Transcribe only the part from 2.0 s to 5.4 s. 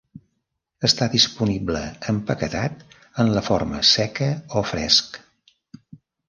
empaquetat en la forma seca o fresc.